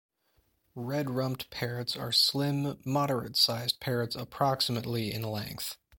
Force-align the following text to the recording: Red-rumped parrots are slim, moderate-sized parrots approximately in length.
Red-rumped 0.73 1.51
parrots 1.51 1.95
are 1.95 2.11
slim, 2.11 2.79
moderate-sized 2.83 3.79
parrots 3.79 4.15
approximately 4.15 5.13
in 5.13 5.21
length. 5.21 5.77